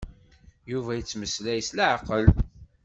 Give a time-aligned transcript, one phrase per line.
[0.71, 2.25] Yuba yettmeslay s leɛqel.